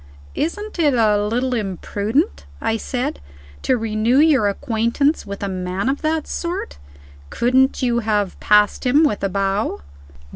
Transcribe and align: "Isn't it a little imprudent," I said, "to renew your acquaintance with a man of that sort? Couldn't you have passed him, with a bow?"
"Isn't 0.33 0.79
it 0.79 0.95
a 0.95 1.23
little 1.23 1.53
imprudent," 1.53 2.47
I 2.59 2.75
said, 2.75 3.21
"to 3.61 3.77
renew 3.77 4.17
your 4.17 4.47
acquaintance 4.47 5.27
with 5.27 5.43
a 5.43 5.47
man 5.47 5.89
of 5.89 6.01
that 6.01 6.25
sort? 6.25 6.79
Couldn't 7.29 7.83
you 7.83 7.99
have 7.99 8.39
passed 8.39 8.83
him, 8.83 9.03
with 9.03 9.23
a 9.23 9.29
bow?" 9.29 9.81